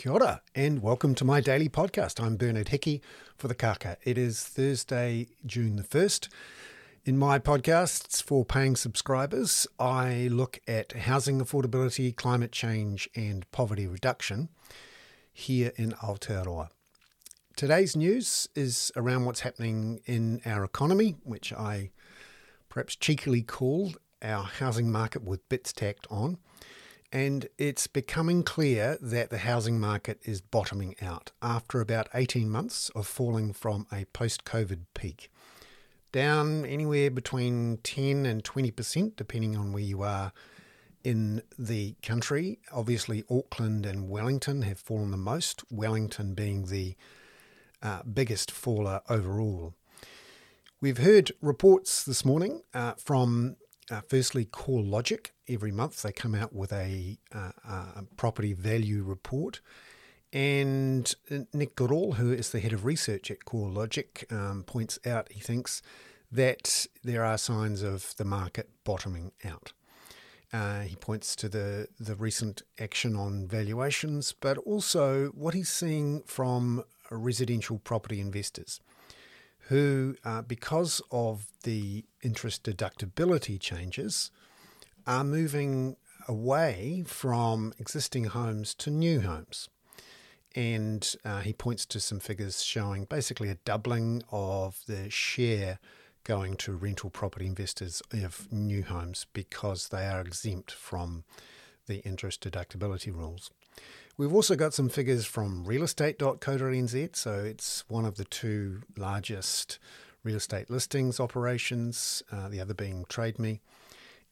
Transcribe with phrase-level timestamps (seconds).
[0.00, 2.24] Kia ora, and welcome to my daily podcast.
[2.24, 3.02] I'm Bernard Hickey
[3.36, 3.98] for the Kaka.
[4.02, 6.30] It is Thursday, June the 1st.
[7.04, 13.86] In my podcasts for paying subscribers, I look at housing affordability, climate change, and poverty
[13.86, 14.48] reduction
[15.34, 16.70] here in Aotearoa.
[17.54, 21.90] Today's news is around what's happening in our economy, which I
[22.70, 26.38] perhaps cheekily called our housing market with bits tacked on.
[27.12, 32.88] And it's becoming clear that the housing market is bottoming out after about 18 months
[32.90, 35.30] of falling from a post COVID peak.
[36.12, 40.32] Down anywhere between 10 and 20%, depending on where you are
[41.02, 42.60] in the country.
[42.72, 46.94] Obviously, Auckland and Wellington have fallen the most, Wellington being the
[47.82, 49.74] uh, biggest faller overall.
[50.80, 53.56] We've heard reports this morning uh, from
[53.90, 55.30] uh, firstly CoreLogic.
[55.48, 59.60] Every month they come out with a, uh, uh, property value report.
[60.32, 61.12] And
[61.52, 65.82] Nick Goodall, who is the head of research at CoreLogic, um, points out he thinks
[66.30, 69.72] that there are signs of the market bottoming out.
[70.52, 76.22] Uh, he points to the, the recent action on valuations, but also what he's seeing
[76.22, 78.80] from residential property investors
[79.70, 84.32] who, uh, because of the interest deductibility changes,
[85.06, 89.68] are moving away from existing homes to new homes.
[90.56, 95.78] And uh, he points to some figures showing basically a doubling of the share
[96.24, 101.22] going to rental property investors of new homes because they are exempt from
[101.86, 103.52] the interest deductibility rules.
[104.20, 109.78] We've also got some figures from realestate.co.nz, so it's one of the two largest
[110.22, 113.60] real estate listings operations, uh, the other being TradeMe.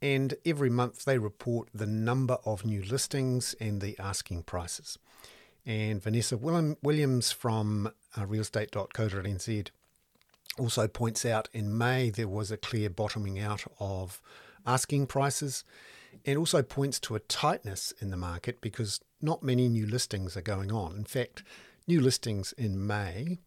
[0.00, 4.98] And every month they report the number of new listings and the asking prices.
[5.66, 9.68] And Vanessa Williams from uh, realestate.co.nz
[10.58, 14.22] also points out in May there was a clear bottoming out of
[14.66, 15.62] asking prices
[16.24, 20.42] and also points to a tightness in the market because not many new listings are
[20.42, 20.96] going on.
[20.96, 21.42] In fact,
[21.86, 23.38] new listings in May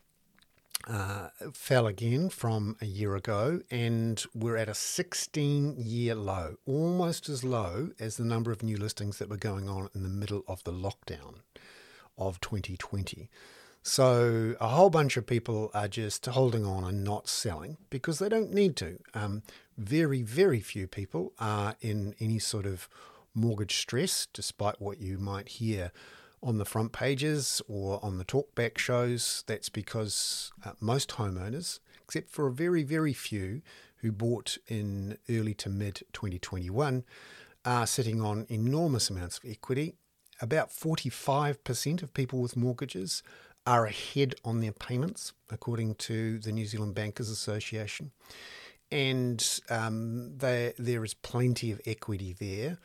[0.88, 7.30] uh, fell again from a year ago, and we're at a 16 year low, almost
[7.30, 10.44] as low as the number of new listings that were going on in the middle
[10.48, 11.36] of the lockdown
[12.18, 13.30] of 2020.
[13.90, 18.28] So, a whole bunch of people are just holding on and not selling because they
[18.28, 19.00] don't need to.
[19.14, 19.44] Um,
[19.78, 22.90] very, very few people are in any sort of
[23.34, 25.94] mortgage stress, despite what you might hear
[26.44, 29.46] on the front pages or on the talkback shows.
[29.48, 33.62] That's because uh, most homeowners, except for a very, very few
[34.00, 37.06] who bought in early to mid 2021,
[37.64, 39.96] are sitting on enormous amounts of equity.
[40.42, 43.24] About 45% of people with mortgages
[43.68, 48.12] are ahead on their payments, according to the New Zealand Bankers Association.
[48.92, 52.78] And um, there is plenty of equity there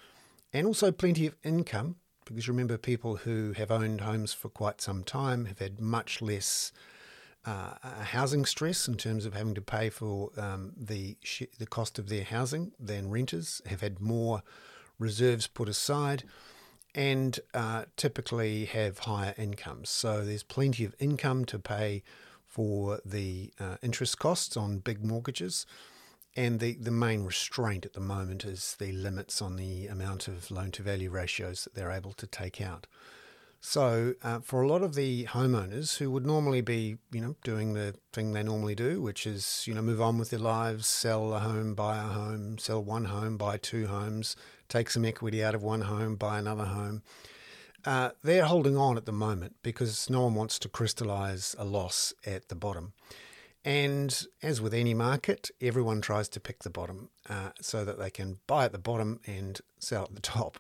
[0.53, 5.05] and also plenty of income because remember, people who have owned homes for quite some
[5.05, 6.73] time have had much less
[7.45, 11.17] uh, housing stress in terms of having to pay for um, the
[11.59, 14.43] the cost of their housing than renters have had more
[14.99, 16.23] reserves put aside
[16.95, 19.89] and uh, typically have higher incomes.
[19.91, 22.03] So there's plenty of income to pay
[22.47, 25.65] for the uh, interest costs on big mortgages.
[26.37, 30.51] And the, the main restraint at the moment is the limits on the amount of
[30.51, 32.87] loan to value ratios that they're able to take out.
[33.65, 37.75] So, uh, for a lot of the homeowners who would normally be, you know, doing
[37.75, 41.33] the thing they normally do, which is, you know, move on with their lives, sell
[41.33, 44.35] a home, buy a home, sell one home, buy two homes,
[44.69, 47.03] take some equity out of one home, buy another home,
[47.85, 52.13] uh, they're holding on at the moment because no one wants to crystallize a loss
[52.27, 52.95] at the bottom.
[53.65, 58.11] And as with any market, everyone tries to pick the bottom uh, so that they
[58.11, 60.59] can buy at the bottom and sell at the top,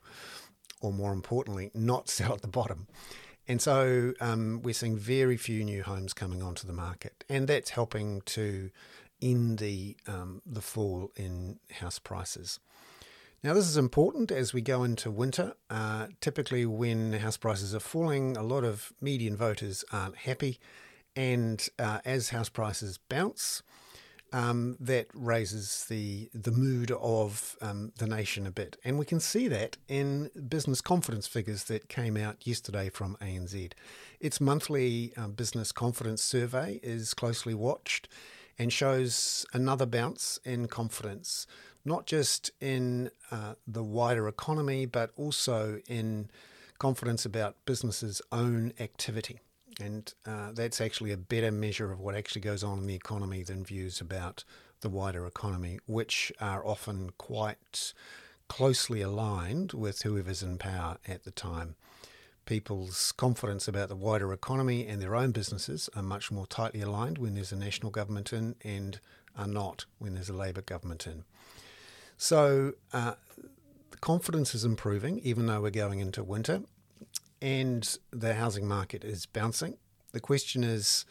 [0.83, 2.87] or more importantly, not sell at the bottom.
[3.49, 7.71] And so um, we're seeing very few new homes coming onto the market, and that's
[7.71, 8.71] helping to
[9.21, 12.61] end the um, the fall in house prices.
[13.43, 15.55] Now, this is important as we go into winter.
[15.69, 20.61] Uh, typically, when house prices are falling, a lot of median voters aren't happy
[21.15, 23.63] and uh, as house prices bounce,
[24.33, 29.21] um, that raises the the mood of um, the nation a bit, and we can
[29.21, 33.73] see that in business confidence figures that came out yesterday from ANZ.
[34.21, 38.09] Its monthly uh, business confidence survey is closely watched,
[38.59, 41.47] and shows another bounce in confidence,
[41.85, 46.31] not just in uh, the wider economy, but also in
[46.79, 49.41] confidence about businesses' own activity.
[49.81, 53.43] And uh, that's actually a better measure of what actually goes on in the economy
[53.43, 54.45] than views about
[54.81, 57.93] the wider economy, which are often quite
[58.49, 61.75] closely aligned with whoever's in power at the time.
[62.45, 67.17] People's confidence about the wider economy and their own businesses are much more tightly aligned
[67.17, 69.01] when there's a national government in and
[69.39, 71.25] are not when there's a Labour government in.
[72.17, 73.15] So uh,
[73.91, 76.63] the confidence is improving, even though we're going into winter,
[77.43, 79.77] and the housing market is bouncing.
[80.13, 81.05] The question is,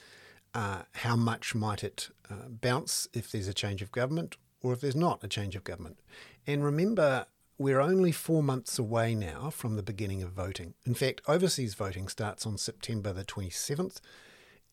[0.56, 4.80] uh, how much might it uh, bounce if there's a change of government or if
[4.80, 6.00] there's not a change of government?
[6.48, 7.26] And remember,
[7.58, 10.74] we're only four months away now from the beginning of voting.
[10.86, 14.00] In fact, overseas voting starts on September the 27th,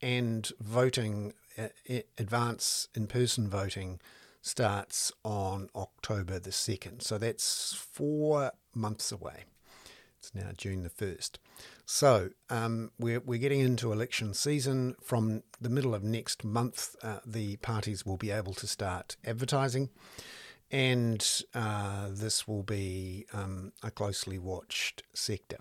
[0.01, 1.69] and voting, uh,
[2.17, 4.01] advance in person voting,
[4.41, 7.03] starts on October the 2nd.
[7.03, 9.45] So that's four months away.
[10.29, 11.39] It's now June the 1st.
[11.87, 14.95] So um, we're, we're getting into election season.
[15.03, 19.89] From the middle of next month, uh, the parties will be able to start advertising.
[20.71, 25.59] And uh, this will be um, a closely watched sector.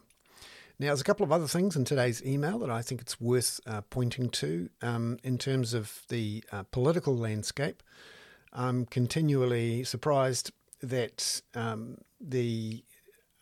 [0.79, 3.61] Now, there's a couple of other things in today's email that I think it's worth
[3.65, 7.81] uh, pointing to um, in terms of the uh, political landscape.
[8.51, 12.83] I'm continually surprised that um, the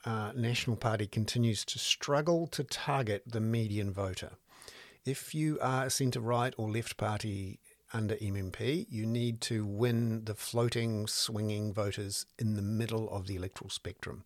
[0.06, 4.32] uh, National Party continues to struggle to target the median voter.
[5.04, 7.60] If you are a centre right or left party
[7.94, 13.36] under MMP, you need to win the floating, swinging voters in the middle of the
[13.36, 14.24] electoral spectrum.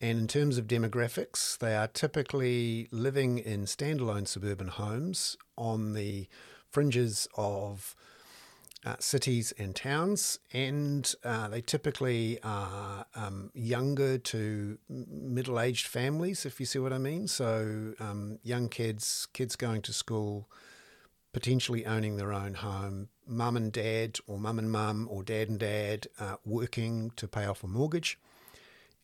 [0.00, 6.28] And in terms of demographics, they are typically living in standalone suburban homes on the
[6.70, 7.94] fringes of
[8.84, 16.44] uh, cities and towns, and uh, they typically are um, younger to middle aged families,
[16.44, 17.26] if you see what I mean.
[17.26, 20.50] So, um, young kids, kids going to school,
[21.32, 25.58] potentially owning their own home, mum and dad, or mum and mum, or dad and
[25.58, 28.18] dad uh, working to pay off a mortgage.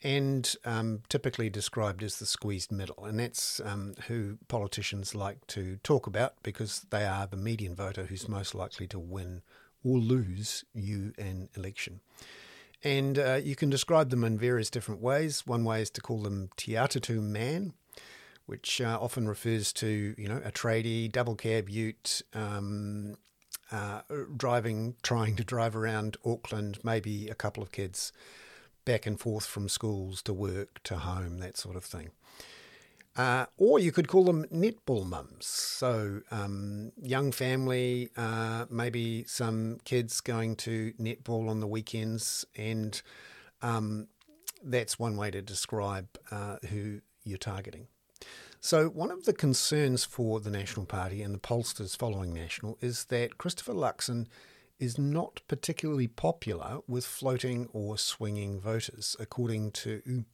[0.02, 3.04] And um, typically described as the squeezed middle.
[3.04, 8.06] And that's um, who politicians like to talk about because they are the median voter
[8.06, 9.42] who's most likely to win
[9.84, 12.00] or lose you an election.
[12.82, 15.46] And uh, you can describe them in various different ways.
[15.46, 17.74] One way is to call them Te Atatu man,
[18.46, 23.16] which uh, often refers to you know a tradie, double cab ute, um,
[23.70, 24.00] uh,
[24.36, 28.12] driving, trying to drive around Auckland, maybe a couple of kids
[28.84, 32.10] back and forth from schools to work to home, that sort of thing.
[33.16, 35.44] Uh, or you could call them netball mums.
[35.44, 43.00] So, um, young family, uh, maybe some kids going to netball on the weekends, and
[43.62, 44.06] um,
[44.62, 47.88] that's one way to describe uh, who you're targeting.
[48.60, 53.06] So, one of the concerns for the National Party and the pollsters following National is
[53.06, 54.26] that Christopher Luxon
[54.78, 60.24] is not particularly popular with floating or swinging voters, according to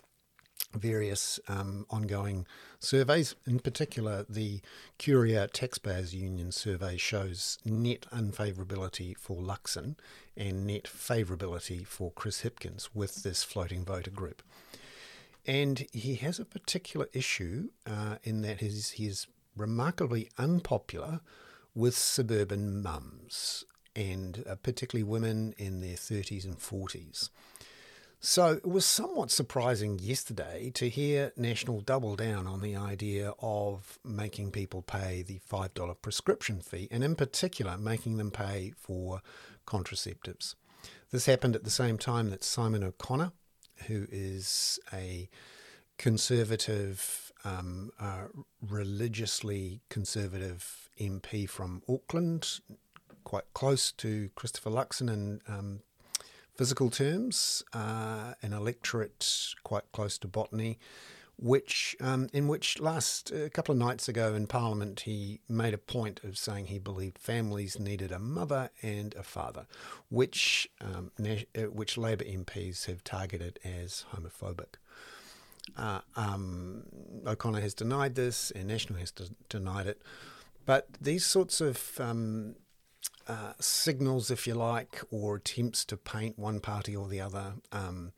[0.75, 2.47] various um, ongoing
[2.79, 3.35] surveys.
[3.47, 4.61] In particular, the
[4.99, 9.97] Curia Taxpayers Union survey shows net unfavourability for Luxon
[10.37, 14.43] and net favourability for Chris Hipkins with this floating voter group.
[15.47, 19.27] And he has a particular issue uh, in that he's, he is
[19.57, 21.21] remarkably unpopular
[21.75, 27.31] with suburban mums and uh, particularly women in their 30s and 40s.
[28.29, 34.01] So it was somewhat surprising yesterday to hear National double down on the idea of
[34.05, 39.23] making people pay the $5 prescription fee, and in particular, making them pay for
[39.65, 40.57] contraceptives.
[41.13, 43.31] This happened at the same time that Simon O'Connor,
[43.87, 45.29] who is a
[45.97, 48.25] conservative, um, uh,
[48.61, 52.59] religiously conservative MP from Auckland,
[53.23, 55.81] quite close to Christopher Luxon and um,
[56.57, 60.79] physical terms, uh, an electorate quite close to Botany,
[61.39, 65.79] which um, in which last a couple of nights ago in Parliament he made a
[65.79, 69.67] point of saying he believed families needed a mother and a father,
[70.09, 74.77] which um, uh, which Labour MPs have targeted as homophobic.
[75.77, 76.85] Uh, um,
[77.27, 79.13] O'Connor has denied this, and National has
[79.49, 80.01] denied it.
[80.65, 82.57] But these sorts of um,
[83.29, 88.13] uh, signals, if you like, or attempts to paint one party or the other um,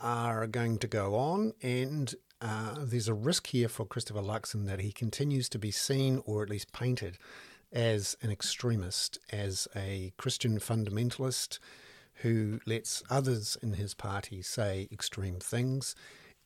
[0.00, 1.52] are going to go on.
[1.62, 6.22] And uh, there's a risk here for Christopher Luxon that he continues to be seen
[6.24, 7.18] or at least painted
[7.72, 11.58] as an extremist, as a Christian fundamentalist
[12.22, 15.94] who lets others in his party say extreme things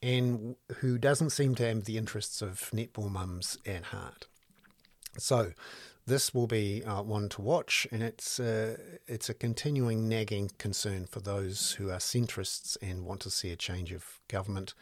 [0.03, 4.27] and who doesn't seem to have the interests of netball mums at heart.
[5.19, 5.53] So,
[6.07, 11.07] this will be uh, one to watch, and it's uh, it's a continuing nagging concern
[11.07, 14.75] for those who are centrists and want to see a change of government,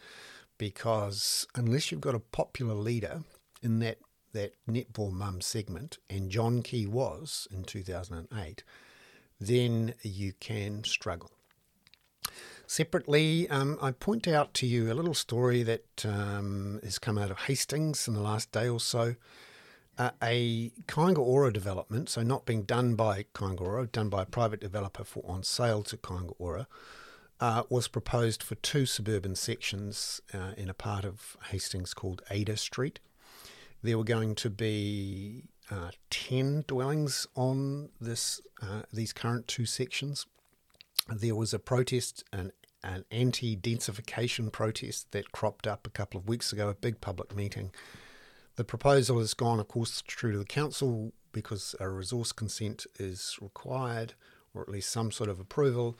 [0.57, 3.21] because unless you've got a popular leader
[3.61, 3.99] in that
[4.33, 8.63] that netball mum segment, and John Key was in 2008,
[9.39, 11.31] then you can struggle.
[12.65, 17.29] Separately, um, I point out to you a little story that um, has come out
[17.29, 19.15] of Hastings in the last day or so.
[20.01, 24.25] Uh, a Kāinga Ora development, so not being done by Kāinga Ora, done by a
[24.25, 26.67] private developer for on sale to Kāinga Ora,
[27.39, 32.57] uh, was proposed for two suburban sections uh, in a part of Hastings called Ada
[32.57, 32.99] Street.
[33.83, 40.25] There were going to be uh, 10 dwellings on this uh, these current two sections.
[41.09, 42.53] There was a protest, an
[42.83, 47.35] an anti densification protest that cropped up a couple of weeks ago, a big public
[47.35, 47.69] meeting.
[48.55, 53.37] The proposal has gone, of course, through to the council because a resource consent is
[53.41, 54.13] required,
[54.53, 55.97] or at least some sort of approval.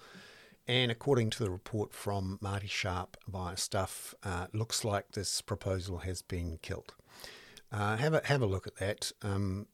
[0.68, 6.00] And according to the report from Marty Sharpe via Stuff, uh, looks like this proposal
[6.00, 6.94] has been killed.
[7.72, 9.12] Uh, have a have a look at that.
[9.22, 9.68] Um,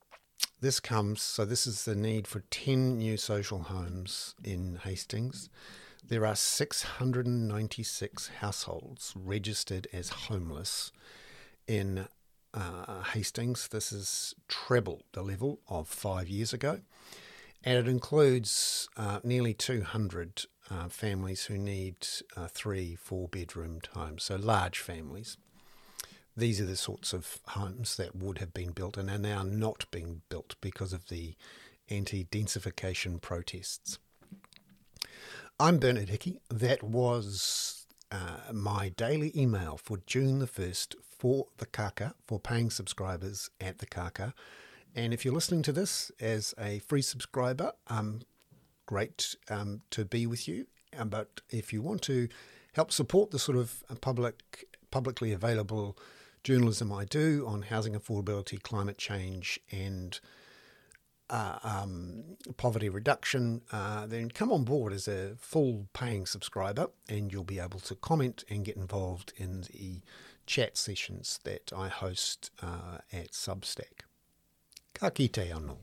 [0.61, 5.49] this comes so this is the need for ten new social homes in Hastings.
[6.07, 10.93] There are 696 households registered as homeless
[11.67, 12.07] in
[12.57, 13.67] uh, Hastings.
[13.67, 16.81] This is treble the level of five years ago.
[17.63, 24.23] And it includes uh, nearly 200 uh, families who need uh, three, four bedroom homes,
[24.23, 25.37] so large families.
[26.35, 29.85] These are the sorts of homes that would have been built and are now not
[29.91, 31.35] being built because of the
[31.89, 33.97] anti densification protests.
[35.59, 36.39] I'm Bernard Hickey.
[36.49, 42.69] That was uh, my daily email for June the 1st for the Kaka, for paying
[42.69, 44.33] subscribers at the Kaka.
[44.95, 48.21] And if you're listening to this as a free subscriber, um,
[48.85, 50.67] great um, to be with you.
[50.97, 52.27] Um, but if you want to
[52.73, 55.97] help support the sort of uh, public, publicly available
[56.43, 60.19] journalism I do on housing affordability, climate change, and
[61.29, 62.23] uh, um,
[62.55, 67.59] poverty reduction, uh, then come on board as a full paying subscriber and you'll be
[67.59, 70.01] able to comment and get involved in the
[70.47, 74.05] chat sessions that I host uh, at Substack.
[74.93, 75.77] Ka kite anō.